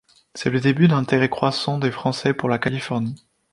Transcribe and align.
C’est 0.33 0.49
le 0.49 0.59
début 0.59 0.87
d’un 0.87 0.97
intérêt 0.97 1.29
croissant 1.29 1.77
des 1.77 1.91
Français 1.91 2.33
pour 2.33 2.49
la 2.49 2.57
Californie. 2.57 3.23